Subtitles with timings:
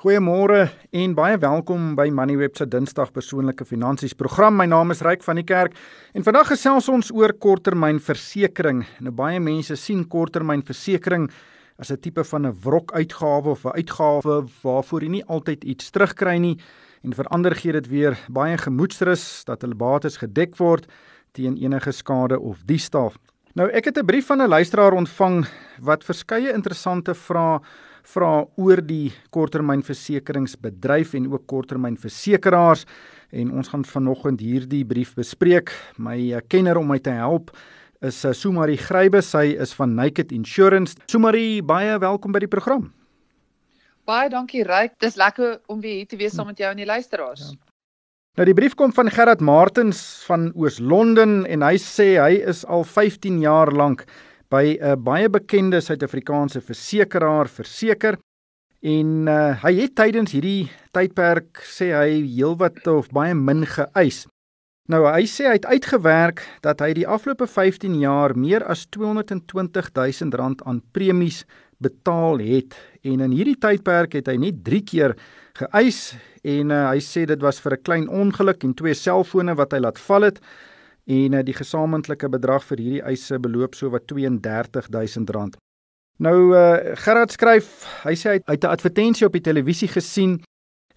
[0.00, 0.62] Goeiemôre
[0.96, 4.54] en baie welkom by Moneyweb se Dinsdag persoonlike finansies program.
[4.56, 5.74] My naam is Ryk van die Kerk
[6.16, 8.80] en vandag gesels ons oor korttermynversekering.
[9.04, 11.26] Nou baie mense sien korttermynversekering
[11.76, 16.38] as 'n tipe van 'n wrokuitgawe of 'n uitgawe waarvoor jy nie altyd iets terugkry
[16.38, 16.56] nie
[17.04, 20.86] en verander gee dit weer baie gemoedsrus dat hulle bates gedek word
[21.32, 23.12] teen enige skade of diefstal.
[23.54, 25.46] Nou ek het 'n brief van 'n luisteraar ontvang
[25.78, 27.60] wat verskeie interessante vrae
[28.02, 32.86] vra oor die korttermynversekeringsbedryf en ook korttermynversekeraars
[33.30, 35.72] en ons gaan vanoggend hierdie brief bespreek.
[35.98, 37.52] My eh, kenner om my te help
[38.00, 40.96] is eh, Sumari Grybe, sy is van Naked Insurance.
[41.10, 42.88] Sumari, baie welkom by die program.
[44.08, 44.96] Baie dankie Ryk.
[44.98, 47.52] Dis lekker om weer hier te wees saam met jou en die luisteraars.
[47.52, 47.66] Ja.
[48.38, 52.86] Nou die brief kom van Gerard Martens van Oos-London en hy sê hy is al
[52.86, 54.04] 15 jaar lank
[54.50, 58.18] by 'n baie bekende Suid-Afrikaanse versekeraar verseker.
[58.82, 64.24] En uh, hy het tydens hierdie tydperk sê hy heelwat of baie min geëis.
[64.90, 69.92] Nou hy sê hy het uitgewerk dat hy die afgelope 15 jaar meer as 220
[69.94, 71.44] 000 rand aan premies
[71.78, 72.74] betaal het.
[73.06, 75.14] En in hierdie tydperk het hy net 3 keer
[75.60, 79.72] geëis en uh, hy sê dit was vir 'n klein ongeluk en twee selfone wat
[79.72, 80.40] hy laat val het
[81.10, 85.58] en uh, die gesamentlike bedrag vir hierdie eise beloop so wat R32000.
[86.20, 87.72] Nou uh, Gerard skryf,
[88.04, 90.40] hy sê hy het 'n advertensie op die televisie gesien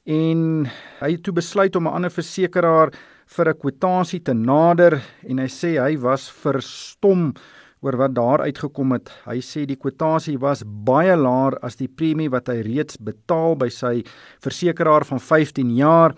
[0.06, 0.68] en
[1.00, 2.92] hy het toe besluit om 'n ander versekeraar
[3.26, 7.34] vir 'n kwotasie te nader en hy sê hy was verstom
[7.82, 9.12] oor wat daar uitgekom het.
[9.26, 13.70] Hy sê die kwotasie was baie laer as die premie wat hy reeds betaal by
[13.70, 14.04] sy
[14.44, 16.16] versekeraar van 15 jaar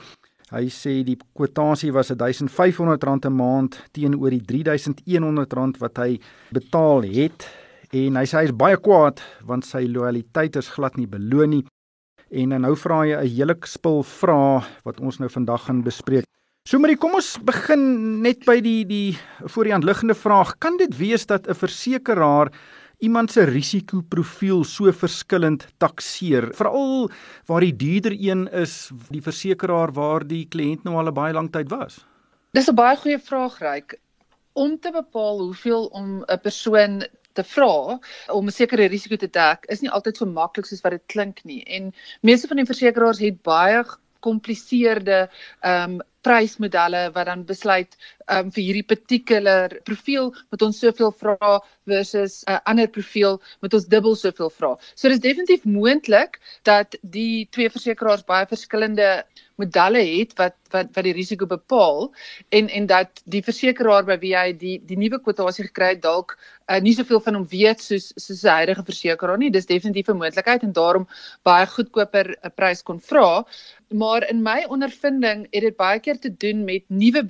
[0.56, 6.20] Hy sê die kwotasie was R1500 'n maand teenoor die R3100 wat hy
[6.56, 7.47] betaal het
[7.92, 11.66] en hy sê hy is baie kwaad want sy lojaliteit is glad nie beloon nie.
[12.31, 16.23] En nou vra hy 'n hele spul vrae wat ons nou vandag gaan bespreek.
[16.66, 20.58] So maar kom ons begin net by die die voor die hand liggende vraag.
[20.59, 22.50] Kan dit wees dat 'n versekeraar
[23.05, 27.09] iemand se risikoprofiel so verskillend takseer veral
[27.49, 31.51] waar die duurder een is die versekeraar waar die kliënt nou al 'n baie lang
[31.51, 32.01] tyd was?
[32.53, 33.99] Dis 'n baie goeie vraag reik
[34.53, 39.66] om te bepaal hoeveel om 'n persoon te vra om 'n sekere risiko te dek
[39.67, 41.63] is nie altyd so maklik soos wat dit klink nie.
[41.63, 43.83] En meeste van die versekeraars het baie
[44.19, 45.29] kompliseerde
[45.61, 47.97] ehm um, prysmodelle wat dan besluit
[48.31, 53.74] um, vir hierdie particular profiel met ons soveel vra versus 'n uh, ander profiel met
[53.74, 54.75] ons dubbel soveel vra.
[54.96, 59.24] So dis definitief moontlik dat die twee versekeraars baie verskillende
[59.56, 62.12] modelle het wat wat wat die risiko bepaal
[62.50, 66.35] en en dat die versekeraar by wie hy die die nuwe kwotasie gekry het dalk
[66.69, 69.52] uh, nie soveel van hom weet soos soos sy huidige versekeraar nie.
[69.52, 71.08] Dis definitief 'n moontlikheid en daarom
[71.44, 73.46] baie goedkoper 'n prys kon vra.
[73.94, 77.24] Maar in my ondervinding het dit baie keer te doen met nuwe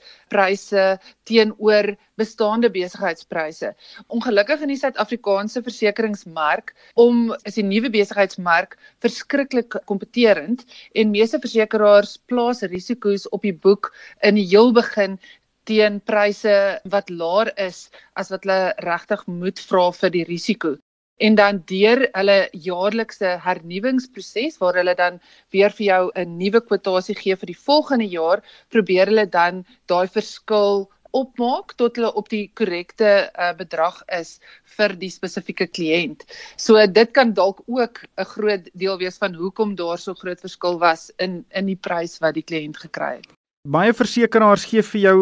[0.00, 3.72] besigheidspryse teenoor bestaande besigheidspryse.
[4.08, 12.18] Ongelukkig in die Suid-Afrikaanse versekeringsmark om is die nuwe besigheidsmark verskriklik kompeterend en meeste versekeraars
[12.26, 15.18] plaas risiko's op die boek in die heel begin
[15.64, 16.54] teen pryse
[16.92, 20.76] wat laer is as wat hulle regtig moet vra vir die risiko
[21.26, 25.18] en dan deur hulle jaarlikse hernuwingsproses waar hulle dan
[25.54, 30.08] weer vir jou 'n nuwe kwotasie gee vir die volgende jaar probeer hulle dan daai
[30.08, 30.88] verskil
[31.20, 34.38] opmaak tot hulle op die korrekte uh, bedrag is
[34.76, 36.24] vir die spesifieke kliënt.
[36.56, 40.78] So dit kan dalk ook 'n groot deel wees van hoekom daar so groot verskil
[40.78, 43.39] was in in die prys wat die kliënt gekry het.
[43.68, 45.18] Baie versekerings gee vir jou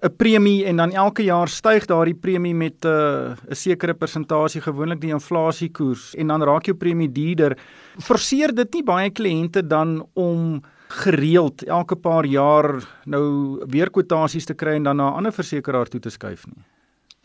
[0.00, 4.62] 'n premie en dan elke jaar styg daardie premie met 'n uh, 'n sekere persentasie
[4.62, 7.58] gewoonlik die inflasiekoers en dan raak jou premie duurder.
[8.00, 14.54] Forceer dit nie baie kliënte dan om gereeld elke paar jaar nou weer kwotasies te
[14.54, 16.64] kry en dan na 'n ander versekeraar toe te skuif nie.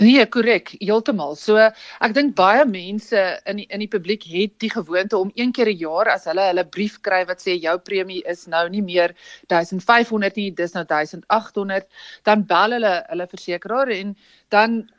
[0.01, 1.35] Nee, korrek, heeltemal.
[1.37, 3.19] So ek dink baie mense
[3.51, 6.47] in die, in die publiek het die gewoonte om een keer 'n jaar as hulle
[6.47, 9.13] hulle brief kry wat sê jou premie is nou nie meer
[9.53, 11.85] 1500 nie, dis nou 1800,
[12.25, 14.15] dan bel hulle hulle versekeraar en
[14.49, 14.89] dan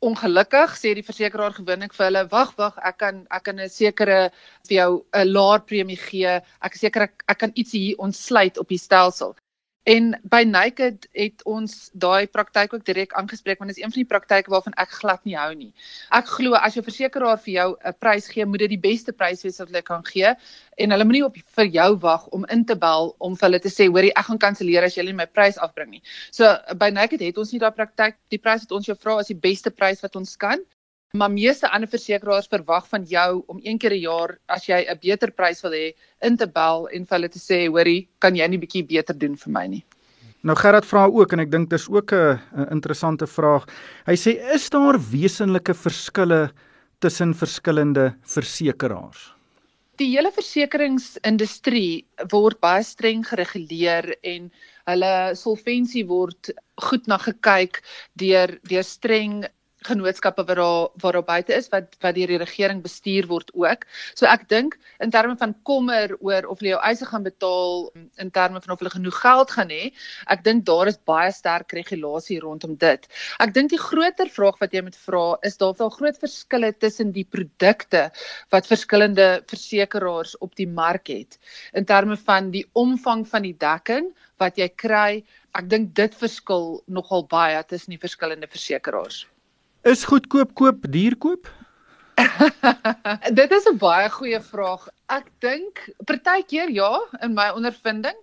[0.00, 4.30] Ongelukkig sê die versekeraar gewoonlik vir hulle wag wag ek kan ek kan 'n sekere
[4.68, 8.58] vir jou 'n laer premie gee ek is seker ek, ek kan ietsie hier ontsluit
[8.58, 9.34] op die stelsel
[9.88, 14.02] En by Naked het ons daai praktyk ook direk aangespreek want dit is een van
[14.02, 15.70] die praktyke waarvan ek glad nie hou nie.
[16.12, 19.42] Ek glo as jou versekeraar vir jou 'n prys gee, moet dit die beste prys
[19.42, 20.34] wees wat hulle kan gee
[20.76, 23.72] en hulle moenie op vir jou wag om in te bel om vir hulle te
[23.72, 26.02] sê hoorie ek gaan kanselleer as jy nie my prys afbring nie.
[26.30, 26.44] So
[26.76, 29.40] by Naked het ons nie daai praktyk die prys wat ons jou vra is die
[29.48, 30.60] beste prys wat ons kan
[31.16, 34.98] Maar meeste ander versekeraars verwag van jou om een keer 'n jaar as jy 'n
[35.00, 38.46] beter prys wil hê, in te bel en vir hulle te sê, "Hoorie, kan jy
[38.46, 39.84] nie bietjie beter doen vir my nie?"
[40.42, 42.38] Nou Gerard vra ook en ek dink dis ook 'n
[42.70, 43.66] interessante vraag.
[44.06, 46.50] Hy sê is daar wesenlike verskille
[47.00, 49.32] tussen verskillende versekeraars?
[49.96, 54.52] Die hele versekeringsindustrie word baie streng gereguleer en
[54.86, 57.82] hulle solvensie word goed na gekyk
[58.14, 59.46] deur deur streng
[59.86, 63.86] genootskappe wat daar waar daar buite is wat wat deur die regering bestuur word ook.
[64.14, 68.30] So ek dink in terme van kommer oor of hulle jou eise gaan betaal in
[68.30, 69.92] terme van of hulle genoeg geld gaan hê,
[70.26, 73.06] ek dink daar is baie sterk regulasie rondom dit.
[73.38, 77.12] Ek dink die groter vraag wat jy moet vra is daar wel groot verskille tussen
[77.12, 78.08] die produkte
[78.50, 81.38] wat verskillende versekerings op die mark het
[81.72, 85.24] in terme van die omvang van die dekking wat jy kry.
[85.54, 89.26] Ek dink dit verskil nogal baie tussen die verskillende versekerings.
[89.86, 91.46] Is goedkoop koop duur koop?
[93.38, 94.88] Dit is 'n baie goeie vraag.
[95.06, 98.16] Ek dink partykeer ja in my ondervinding,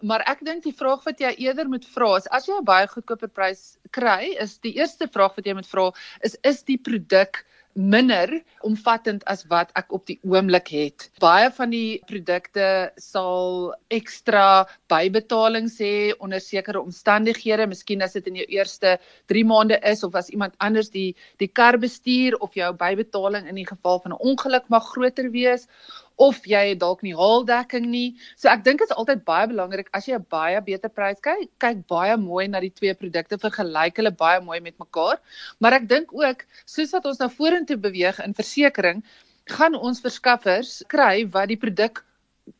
[0.00, 2.88] maar ek dink die vraag wat jy eerder moet vra is as jy 'n baie
[2.88, 5.90] goedkoper prys kry, is die eerste vraag wat jy moet vra
[6.22, 8.30] is is die produk minder
[8.62, 11.08] omvattend as wat ek op die oomblik het.
[11.22, 12.66] Baie van die produkte
[13.00, 18.96] sal ekstra bybetalings hê onder sekere omstandighede, miskien as dit in jou eerste
[19.32, 23.58] 3 maande is of as iemand anders die die kar bestuur of jou bybetaling in
[23.58, 25.68] die geval van 'n ongeluk mag groter wees
[26.16, 28.14] of jy het dalk nie haaldekking nie.
[28.36, 31.50] So ek dink dit is altyd baie belangrik as jy 'n baie beter prys kyk,
[31.58, 35.18] kyk baie mooi na die twee produkte, vergelyk hulle baie mooi met mekaar.
[35.60, 39.04] Maar ek dink ook soos wat ons nou vorentoe beweeg in versekerings,
[39.46, 42.04] gaan ons verskaffers kry wat die produk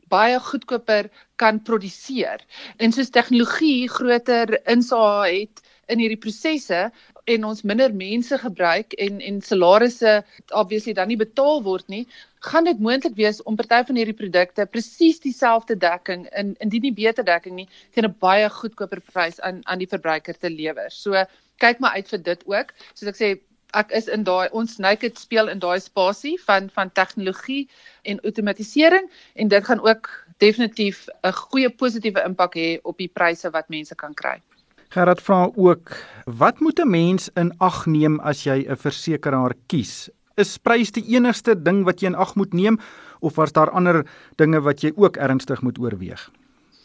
[0.08, 2.40] baie goedkoper kan produseer.
[2.78, 6.90] En soos tegnologie groter insaag het in hierdie prosesse,
[7.24, 10.14] en ons minder mense gebruik en en salarisse
[10.52, 12.04] obviously dan nie betaal word nie,
[12.44, 16.92] gaan dit moontlik wees om party van hierdie produkte presies dieselfde dekking in indien nie
[16.92, 20.90] beter dekking nie teen 'n baie goedkoper prys aan aan die verbruiker te lewer.
[20.90, 21.24] So
[21.58, 22.72] kyk maar uit vir dit ook.
[22.94, 23.28] Soos ek sê,
[23.74, 27.68] ek is in daai ons naked speel in daai spasie van van tegnologie
[28.02, 33.50] en outomatisering en dit gaan ook definitief 'n goeie positiewe impak hê op die pryse
[33.50, 34.40] wat mense kan kry.
[34.88, 35.96] Gerard vra ook,
[36.26, 40.10] wat moet 'n mens in ag neem as jy 'n versekeraar kies?
[40.36, 42.80] Is prys die enigste ding wat jy in ag moet neem
[43.22, 44.02] of was daar ander
[44.40, 46.24] dinge wat jy ook ernstig moet oorweeg?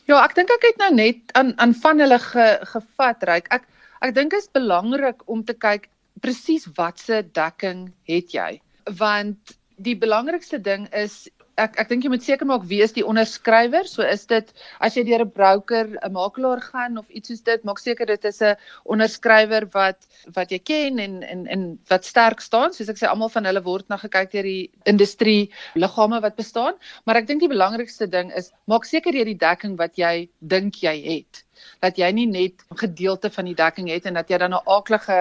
[0.09, 3.49] Ja, ek dink ek het nou net aan aan van hulle ge, gevat, Ryk.
[3.53, 3.65] Ek
[4.05, 5.89] ek dink dit is belangrik om te kyk
[6.21, 8.61] presies watse dekking het jy?
[9.01, 11.27] Want die belangrikste ding is
[11.63, 13.87] ek ek dink jy moet seker maak wie is die onderskrywer.
[13.89, 17.63] So is dit as jy deur 'n broker, 'n makelaar gaan of iets soos dit,
[17.63, 22.41] maak seker dit is 'n onderskrywer wat wat jy ken en en en wat sterk
[22.41, 22.73] staan.
[22.73, 26.75] Soos ek sê almal van hulle word na gekyk deur die industrie liggame wat bestaan,
[27.05, 30.83] maar ek dink die belangrikste ding is maak seker jy die dekking wat jy dink
[30.83, 31.43] jy het
[31.81, 35.17] dat jy nie net gedeelte van die dekking het en dat jy dan 'n aaklige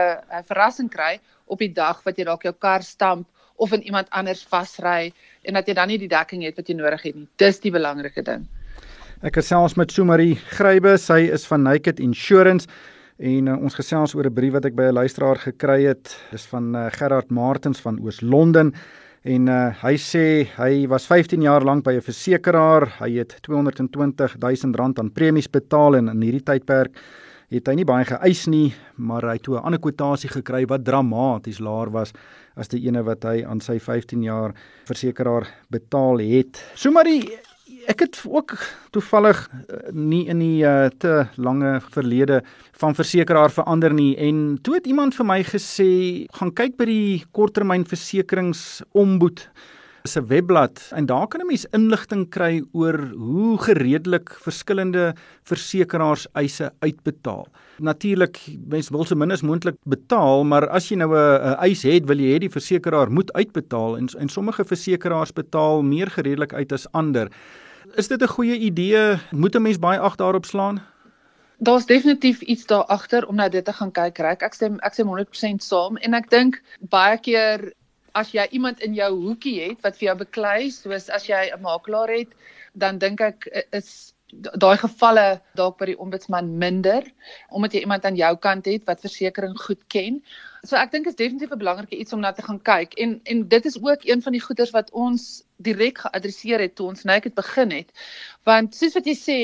[0.47, 3.27] verrassing kry op die dag wat jy dalk jou kar stamp
[3.57, 5.13] of in iemand anders vasry
[5.49, 7.27] en dat jy dan nie die dekking het wat jy nodig het nie.
[7.41, 8.45] Dis die belangrike ding.
[9.27, 12.69] Ek gesels met Sumari Grybe, sy is van Naked Insurance
[13.19, 16.15] en uh, ons gesels oor 'n brief wat ek by 'n luisteraar gekry het.
[16.31, 18.75] Dis van uh, Gerard Martens van Oos-London
[19.25, 22.87] en uh, hy sê hy was 15 jaar lank by 'n versekeraar.
[23.01, 26.95] Hy het 220 000 rand aan premies betaal en in hierdie tydperk
[27.51, 30.85] het hy nie baie geëis nie, maar hy het toe 'n ander kwotasie gekry wat
[30.85, 32.13] dramaties laer was
[32.57, 36.65] as die ene wat hy aan sy 15 jaar versekeraar betaal het.
[36.75, 37.39] So maar die
[37.89, 38.53] ek het ook
[38.91, 39.53] toevallig eh,
[39.93, 45.15] nie in die uh, te lange verlede van versekeraar verander nie en toe het iemand
[45.17, 49.49] vir my gesê gaan kyk by die korttermynversekeringsombud
[50.09, 56.73] se webblad en daar kan 'n mens inligting kry oor hoe gereedelik verskillende versekeraars eise
[56.81, 57.47] uitbetaal.
[57.79, 62.07] Natuurlik, mens wil so min as moontlik betaal, maar as jy nou 'n eis het,
[62.07, 66.73] wil jy hê die versekeraar moet uitbetaal en en sommige versekeraars betaal meer gereedelik uit
[66.73, 67.29] as ander.
[67.97, 69.19] Is dit 'n goeie idee?
[69.31, 70.81] Moet 'n mens baie ag daarop slaan?
[71.59, 74.39] Daar's definitief iets daar agter om na dit te gaan kyk, reg.
[74.39, 77.73] Ek stem ek stem 100% saam en ek dink baie keer
[78.21, 81.63] as jy iemand in jou hoekie het wat vir jou beklei, soos as jy 'n
[81.63, 82.35] makelaar het,
[82.75, 87.07] dan dink ek is daai gevalle dalk by die ombudsman minder
[87.49, 90.21] omdat jy iemand aan jou kant het wat versekerings goed ken.
[90.69, 93.49] So ek dink is definitief 'n belangrike iets om na te gaan kyk en en
[93.49, 97.35] dit is ook een van die goeders wat ons direk geadresseer het toe ons net
[97.35, 97.93] begin het.
[98.45, 99.39] Want soos wat jy sê,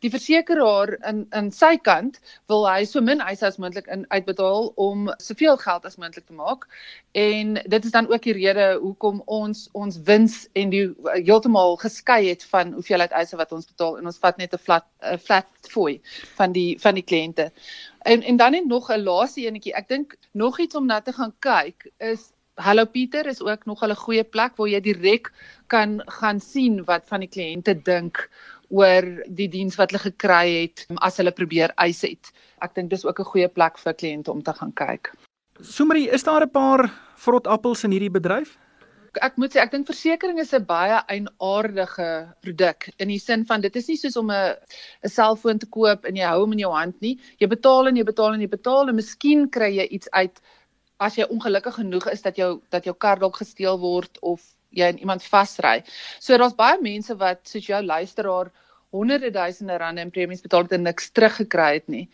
[0.00, 4.70] die versekeraar in in sy kant wil hy so min eise as moontlik in uitbetaal
[4.80, 6.66] om soveel geld as moontlik te maak.
[7.12, 12.22] En dit is dan ook die rede hoekom ons ons wins en die heeltemal geskei
[12.28, 15.48] het van hoeveelheid eise wat ons betaal en ons vat net 'n flat 'n flat
[15.68, 16.00] fooi
[16.40, 17.50] van die van die kliënte.
[18.04, 19.74] En en dan net nog 'n laaste enetjie.
[19.74, 23.82] Ek dink nog iets om na te gaan kyk is Hallo Pieter is ook nog
[23.82, 25.32] 'n goeie plek waar jy direk
[25.66, 28.28] kan gaan sien wat van die kliënte dink
[28.70, 32.30] oor die diens wat hulle gekry het as hulle probeer eis het.
[32.62, 35.12] Ek dink dis ook 'n goeie plek vir kliënte om te gaan kyk.
[35.60, 38.56] Sumerie, is daar 'n paar vrot appels in hierdie bedryf?
[39.20, 43.60] Ek moet sê ek dink versekerings is 'n baie eienaardige produk in die sin van
[43.60, 44.54] dit is nie soos om 'n
[45.04, 47.18] 'n selfoon te koop en jy hou hom in jou hand nie.
[47.38, 50.40] Jy betaal en jy betaal en jy betaal en miskien kry jy iets uit
[51.00, 54.88] as jy ongelukkig genoeg is dat jou dat jou kar dalk gesteel word of jy
[54.92, 55.82] en iemand vasry.
[56.18, 58.50] So daar's baie mense wat soos jou luisteraar
[58.90, 62.06] honderde duisende rande in premies betaal het en niks teruggekry het nie.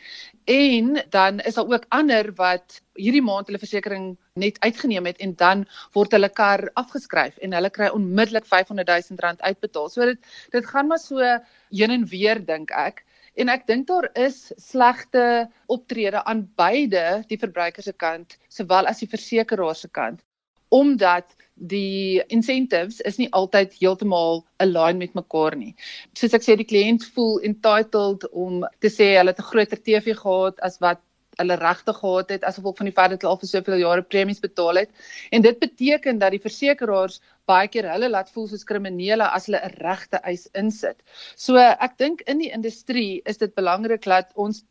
[0.44, 5.32] En dan is daar ook ander wat hierdie maand hulle versekerings net uitgeneem het en
[5.40, 5.64] dan
[5.96, 9.88] word hulle kar afgeskryf en hulle kry onmiddellik 500 000 rand uitbetaal.
[9.88, 10.20] So dit
[10.52, 11.24] dit gaan maar so
[11.72, 13.04] heen en weer dink ek.
[13.36, 19.00] En ek dink daar is slegte optrede aan beide die verbruiker se kant sowel as
[19.00, 20.25] die versekeraar se kant
[20.68, 25.72] omdat die incentives is nie altyd heeltemal align met mekaar nie.
[26.12, 30.14] Soos ek sê die kliënt voel entitled om te sê hulle het 'n groter TV
[30.16, 31.00] gehad as wat
[31.40, 34.02] hulle regtig gehad het as gevolg van die feit dat hulle al vir soveel jare
[34.02, 34.90] premies betaal het.
[35.30, 39.60] En dit beteken dat die versekerings baie keer hulle laat voel soos kriminele as hulle
[39.64, 41.02] 'n regte eis insit.
[41.36, 44.64] So ek dink in die industrie is dit belangrik dat ons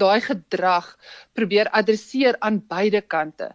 [0.00, 0.88] daai gedrag
[1.36, 3.52] probeer adresseer aan beide kante.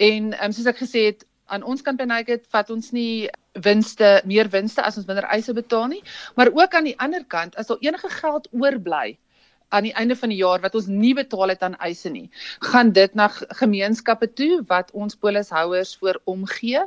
[0.00, 3.28] En um, soos ek gesê het, aan ons kant by Naked vat ons nie
[3.64, 6.04] winste, meer winste as ons minder eise betaal nie,
[6.38, 9.18] maar ook aan die ander kant, as daar enige geld oorbly
[9.70, 12.30] aan die einde van die jaar wat ons nie betaal het aan eise nie,
[12.70, 13.28] gaan dit na
[13.58, 16.82] gemeenskappe toe wat ons polishouers voor omgee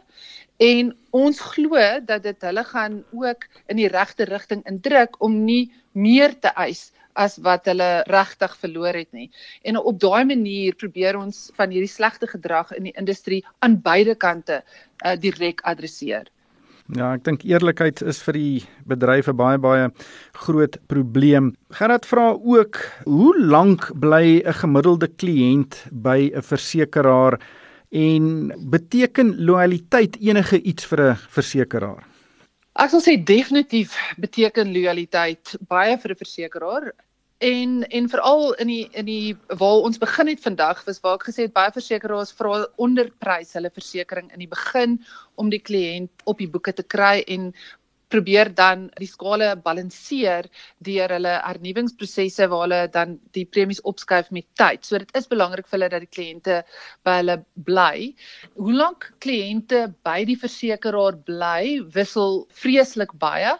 [0.63, 5.71] en ons glo dat dit hulle gaan ook in die regte rigting indruk om nie
[5.91, 9.29] meer te eis as wat hulle regtig verloor het nie.
[9.63, 14.15] En op daai manier probeer ons van hierdie slegte gedrag in die industrie aan beide
[14.15, 14.61] kante
[15.05, 16.29] uh, direk adresseer.
[16.91, 19.89] Ja, ek dink eerlikheid is vir die bedryf 'n baie baie
[20.35, 21.53] groot probleem.
[21.71, 27.39] Gerard vra ook, hoe lank bly 'n gemiddelde kliënt by 'n versekeraar
[27.91, 32.03] en beteken lojaliteit enige iets vir 'n versekeraar?
[32.75, 36.91] Ek sal sê definitief beteken lojaliteit baie vir 'n versekeraar
[37.43, 41.27] en en veral in die in die waar ons begin het vandag was waar ek
[41.29, 44.99] gesê het baie versekeraars vra onderprys hulle versekerings in die begin
[45.35, 47.51] om die kliënt op die boeke te kry en
[48.13, 50.47] probeer dan die skale balanseer
[50.87, 54.85] deur hulle hernuwingsprosesse waar hulle dan die premies opskuif met tyd.
[54.85, 56.59] So dit is belangrik vir hulle dat die kliënte
[57.07, 58.11] by hulle bly.
[58.59, 63.57] Hoe lank kliënte by die versekeraar bly, wissel vreeslik baie.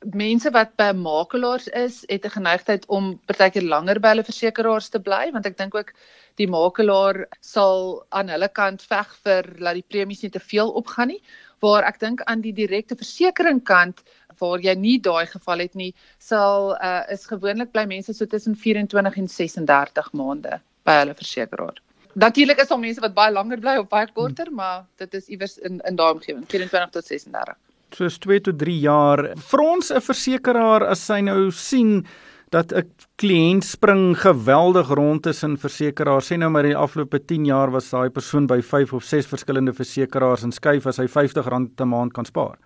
[0.00, 5.00] Mense wat by makelaars is, het 'n geneigtheid om partykeer langer by hulle versekeraars te
[5.00, 5.92] bly, want ek dink ook
[6.40, 11.08] die makelaar sal aan hulle kant veg vir dat die premies nie te veel opgaan
[11.12, 11.20] nie
[11.60, 14.02] waar ek dink aan die direkte versekering kant
[14.40, 18.56] waar jy nie daai geval het nie sal uh, is gewoonlik bly mense so tussen
[18.56, 21.76] 24 en 36 maande by hulle versekeraar.
[22.14, 25.58] Natuurlik is daar mense wat baie langer bly of baie korter, maar dit is iewers
[25.58, 27.58] in in daai omgewing 24 tot 36.
[27.94, 29.22] Soos 2 tot 3 jaar.
[29.50, 32.04] Vir ons 'n versekeraar as hy nou sien
[32.50, 36.30] dat 'n kliënt spring geweldig rond tussen versekeraars.
[36.30, 39.26] Sê nou maar in die afgelope 10 jaar was daai persoon by 5 of 6
[39.26, 41.46] verskillende versekeraars en skuif as hy R50
[41.80, 42.58] 'n maand kan spaar.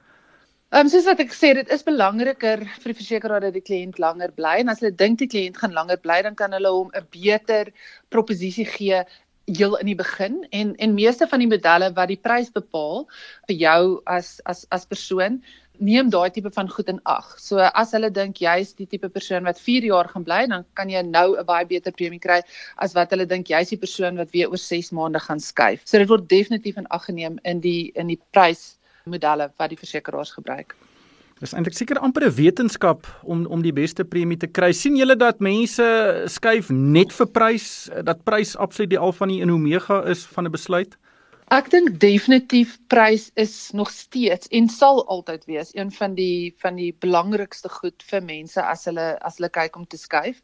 [0.74, 4.00] Ehm um, soos wat ek sê, dit is belangriker vir die versekeraar dat die kliënt
[4.02, 6.90] langer bly en as hulle dink die kliënt gaan langer bly, dan kan hulle hom
[6.90, 7.70] 'n beter
[8.10, 9.04] proposisie gee
[9.46, 13.04] heel in die begin en en meeste van die modelle wat die prys bepaal
[13.48, 15.42] vir jou as as as persoon
[15.78, 17.34] neem daai tipe van goed in ag.
[17.38, 20.88] So as hulle dink jy's die tipe persoon wat 4 jaar gaan bly, dan kan
[20.90, 22.42] jy nou 'n baie beter premie kry
[22.78, 25.80] as wat hulle dink jy's die persoon wat weer oor 6 maande gaan skuif.
[25.84, 30.30] So dit word definitief in ag geneem in die in die prysmodelle wat die versekeraars
[30.30, 30.76] gebruik.
[31.44, 34.72] Dis eintlik seker amper 'n wetenskap om om die beste premie te kry.
[34.72, 35.84] sien julle dat mense
[36.26, 40.96] skuif net vir prys, dat prys absoluut die alfa en omega is van 'n besluit?
[41.52, 46.76] Ek dink definitief prys is nog steeds en sal altyd wees een van die van
[46.76, 50.40] die belangrikste goed vir mense as hulle as hulle kyk om te skuif.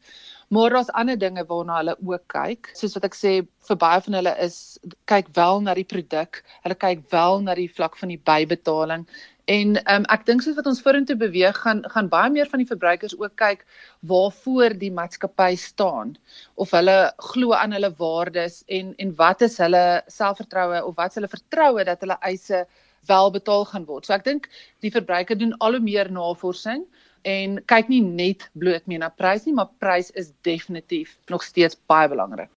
[0.53, 2.69] Maar daar's ander dinge waarna hulle ook kyk.
[2.75, 3.31] Soos wat ek sê,
[3.67, 4.77] vir baie van hulle is
[5.09, 6.43] kyk wel na die produk.
[6.61, 9.07] Hulle kyk wel na die vlak van die bybetaling
[9.49, 12.69] En um, ek dink soos wat ons vorentoe beweeg, gaan gaan baie meer van die
[12.69, 13.65] verbruikers ook kyk
[14.11, 16.13] waarvoor die maatskappy staan
[16.55, 21.21] of hulle glo aan hulle waardes en en wat is hulle selfvertroue of wat is
[21.21, 22.65] hulle vertroue dat hulle eise
[23.09, 24.05] wel betaal gaan word.
[24.05, 24.49] So ek dink
[24.85, 26.85] die verbruiker doen al hoe meer navorsing
[27.25, 31.77] en kyk nie net bloot meer na prys nie, maar prys is definitief nog steeds
[31.89, 32.49] baie belangrik.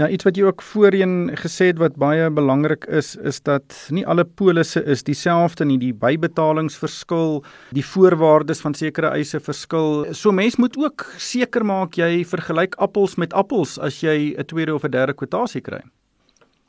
[0.00, 4.06] Nou iets wat jy ook voorheen gesê het wat baie belangrik is, is dat nie
[4.08, 5.76] alle polisse is dieselfde nie.
[5.82, 7.42] Die bybetalingsverskil,
[7.76, 10.06] die voorwaardes van sekere eise verskil.
[10.16, 14.74] So mens moet ook seker maak jy vergelyk appels met appels as jy 'n tweede
[14.74, 15.82] of 'n derde kwotasie kry.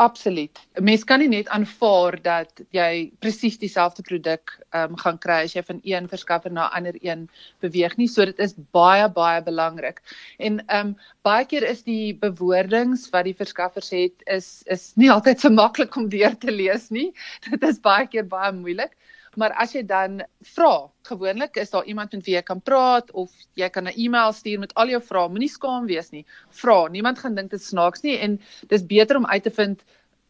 [0.03, 0.60] Absoluut.
[0.75, 5.38] 'n Mens kan nie net aanvaar dat jy presies dieselfde produk ehm um, gaan kry
[5.45, 7.22] as jy van een verskaffer na ander een
[7.63, 8.07] beweeg nie.
[8.12, 10.01] So dit is baie baie belangrik.
[10.39, 10.95] En ehm um,
[11.29, 15.95] baie keer is die bewoordings wat die verskaffers het is is nie altyd so maklik
[15.95, 17.10] om deur te lees nie.
[17.50, 18.98] Dit is baie keer baie moeilik.
[19.36, 20.22] Maar as jy dan
[20.54, 24.34] vra, gewoonlik is daar iemand met wie jy kan praat of jy kan 'n e-mail
[24.34, 25.30] stuur met al jou vrae.
[25.30, 26.25] Moenie skaam wees nie.
[26.50, 26.88] Vra.
[26.88, 29.84] Niemand gaan dink dit snaaks nie en dis beter om uit te vind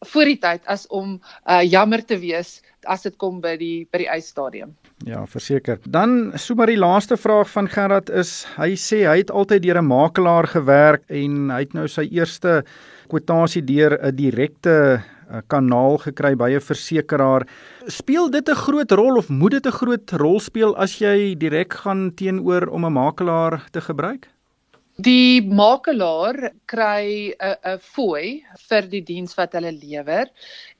[0.04, 3.98] voor die tyd as om uh, jammer te wees as dit kom by die by
[4.04, 4.74] die eisstadium.
[5.04, 5.80] Ja, verseker.
[5.84, 9.88] Dan sommer die laaste vraag van Gerard is hy sê hy het altyd deur 'n
[9.88, 12.64] makelaar gewerk en hy het nou sy eerste
[13.08, 15.02] kwotasie deur 'n direkte
[15.46, 17.46] kanaal gekry by 'n versekeraar.
[17.86, 21.72] Speel dit 'n groot rol of moet dit 'n groot rol speel as jy direk
[21.72, 24.28] gaan teenoor om 'n makelaar te gebruik?
[24.96, 30.30] Die makelaar kry 'n 'n fooi vir die diens wat hulle lewer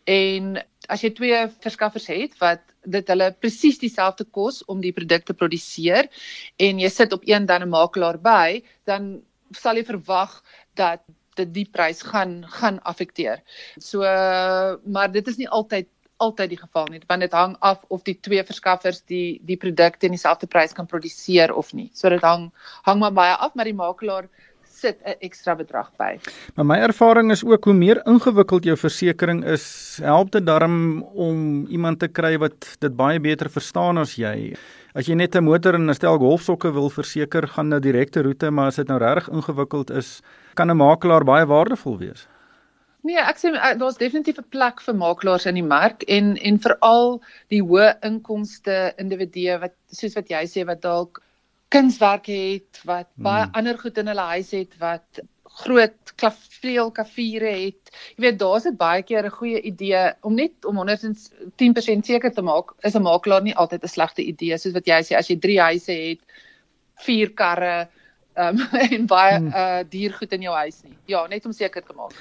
[0.07, 0.59] en
[0.89, 5.35] as jy twee verskaffers het wat dit hulle presies dieselfde kos om die produk te
[5.35, 6.09] produseer
[6.61, 9.23] en jy sit op een dan 'n makelaar by, dan
[9.53, 10.43] sal jy verwag
[10.75, 11.01] dat
[11.41, 13.43] dit die prys gaan gaan affekteer.
[13.79, 14.01] So
[14.85, 15.89] maar dit is nie altyd
[16.23, 19.99] altyd die geval nie want dit hang af of die twee verskaffers die die produk
[19.99, 21.91] teen dieselfde prys kan produseer of nie.
[21.95, 22.51] So dit hang
[22.87, 24.29] hang maar baie af maar die makelaar
[24.85, 26.19] sit 'n ekstra bedrag by.
[26.55, 31.67] Maar my ervaring is ook hoe meer ingewikkeld jou versekerings is, help dit darm om
[31.67, 34.55] iemand te kry wat dit baie beter verstaan as jy.
[34.95, 38.51] As jy net 'n motor en 'n stel golfsokke wil verseker, gaan 'n direkte roete,
[38.51, 40.23] maar as dit nou regtig ingewikkeld is,
[40.55, 42.29] kan 'n makelaar baie waardevol wees.
[43.03, 46.59] Nee, ek sê eh, daar's definitief 'n plek vir makelaars in die mark en en
[46.59, 51.21] veral die hoë inkomste individue wat soos wat jy sê wat dalk
[51.69, 53.25] kunswerk het, wat hmm.
[53.25, 55.21] baie ander goed in hulle huis het wat
[55.63, 57.93] groot klaveel kafiere het.
[58.17, 62.43] Jy weet, daar's dit baie keer 'n goeie idee om net om 110% seker te
[62.43, 65.37] maak is 'n makelaar nie altyd 'n slegte idee soos wat jy sê as jy
[65.37, 66.21] 3 huise het,
[66.97, 67.89] 4 karre,
[68.37, 68.59] um,
[68.95, 69.49] en baie hmm.
[69.49, 70.97] uh diergoed in jou huis nie.
[71.11, 72.15] Ja, net om seker te maak.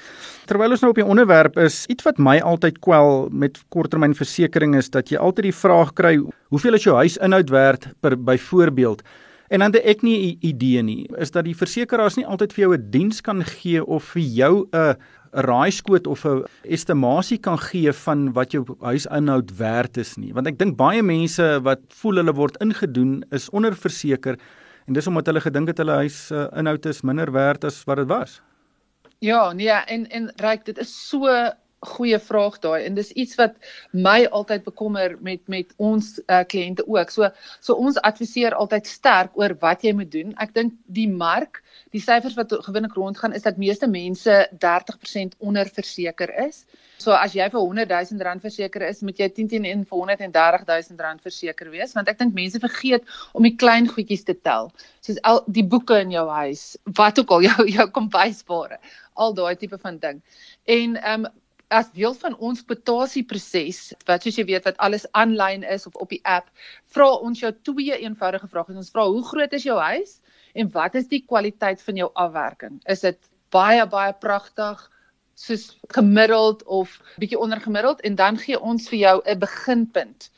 [0.46, 4.90] Terwyl ons nou op die onderwerp is, iets wat my altyd kwel met korttermynversekering is
[4.90, 6.16] dat jy altyd die vraag kry,
[6.54, 9.02] hoeveel is jou huisinhoud werd per byvoorbeeld?
[9.48, 11.08] En dan het ek nie 'n idee nie.
[11.18, 14.68] Is dat die versekeraars nie altyd vir jou 'n diens kan gee of vir jou
[14.72, 14.96] 'n
[15.32, 20.32] raaiskoot of 'n estimasie kan gee van wat jou huisinhoud werd is nie.
[20.32, 24.38] Want ek dink baie mense wat voel hulle word ingedoen is onderverseker
[24.86, 27.96] en dis omdat hulle gedink het hulle huis uh, inhoud is minder werd as wat
[27.96, 28.40] dit was.
[29.18, 31.26] Ja, nee, en en ryk dit is so
[31.84, 33.56] goeie vraag daai en dis iets wat
[33.92, 37.10] my altyd bekommer met met ons uh, kliënte ook.
[37.10, 40.32] So so ons adviseer altyd sterk oor wat jy moet doen.
[40.42, 41.62] Ek dink die mark,
[41.94, 46.64] die syfers wat gewinnig rondgaan is dat meeste mense 30% onderverseker is.
[46.98, 49.98] So as jy vir 100 000 rand verseker is, moet jy 10 teen 1 vir
[49.98, 54.36] 130 000 rand verseker wees want ek dink mense vergeet om die klein goedjies te
[54.46, 54.70] tel.
[55.04, 58.80] Soos al die boeke in jou huis, wat ook al jou jou kombuisware,
[59.14, 60.20] al daai tipe van ding.
[60.64, 61.32] En ehm um,
[61.68, 66.10] as deel van ons kwotasieproses wat soos jy weet wat alles aanlyn is of op
[66.12, 66.50] die app,
[66.94, 68.76] vra ons jou twee eenvoudige vrae.
[68.76, 70.18] Ons vra hoe groot is jou huis
[70.54, 72.80] en wat is die kwaliteit van jou afwerking?
[72.86, 73.18] Is dit
[73.54, 74.90] baie baie pragtig?
[75.34, 80.30] soos gemiddeld of bietjie onder gemiddeld en dan gee ons vir jou 'n beginpunt.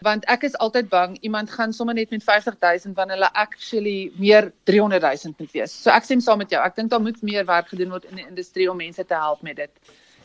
[0.00, 4.52] Want ek is altyd bang iemand gaan sommer net met 50000 wanneer hulle actually meer
[4.64, 5.82] 300000 moet wees.
[5.82, 8.16] So ek sê saam met jou, ek dink daar moet meer werk gedoen word in
[8.16, 9.70] die industrie om mense te help met dit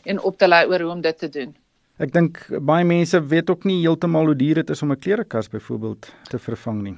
[0.04, 1.56] en op te lei oor hoe om dit te doen.
[1.98, 5.48] Ek dink baie mense weet ook nie heeltemal hoe duur dit is om 'n klerekas
[5.48, 6.96] byvoorbeeld te vervang nie.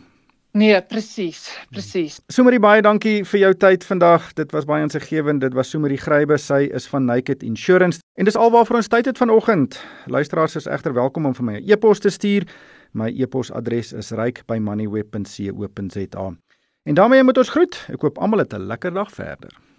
[0.53, 2.21] Nee, presies, presies.
[2.27, 4.33] Sumerie baie dankie vir jou tyd vandag.
[4.35, 5.41] Dit was baie insiggewend.
[5.41, 6.39] Dit was Sumerie Grybe.
[6.39, 8.01] Sy is van Naked Insurance.
[8.19, 9.85] En dis alwaar vir ons tyd het vanoggend.
[10.07, 12.45] Luisteraars is egter welkom om vir my 'n e e-pos te stuur.
[12.93, 16.37] My e-posadres is ryk@moneyweb.co.za.
[16.83, 17.87] En daarmee moet ons groet.
[17.89, 19.70] Ek hoop almal het 'n lekker dag verder.